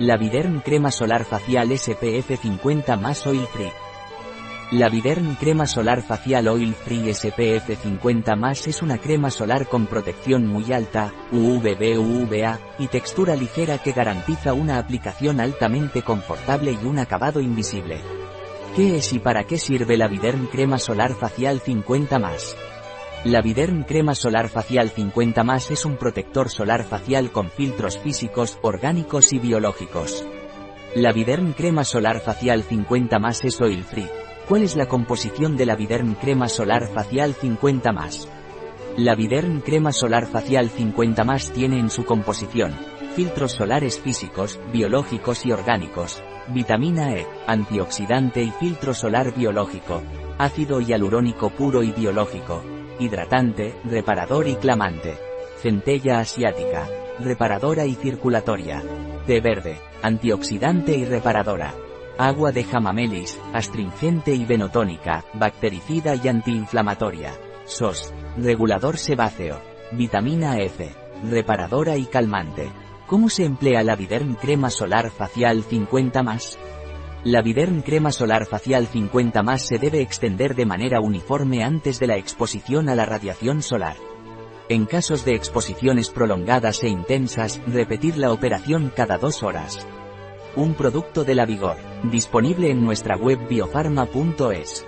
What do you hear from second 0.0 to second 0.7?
La Viderm